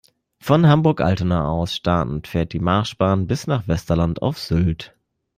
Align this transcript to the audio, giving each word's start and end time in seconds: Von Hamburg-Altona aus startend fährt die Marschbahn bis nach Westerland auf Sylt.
Von 0.39 0.67
Hamburg-Altona 0.67 1.47
aus 1.47 1.75
startend 1.75 2.27
fährt 2.27 2.53
die 2.53 2.59
Marschbahn 2.59 3.27
bis 3.27 3.45
nach 3.45 3.67
Westerland 3.67 4.23
auf 4.23 4.39
Sylt. 4.39 4.95